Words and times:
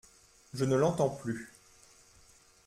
Je 0.55 0.65
ne 0.65 0.75
l’entends 0.75 1.11
plus. 1.11 1.51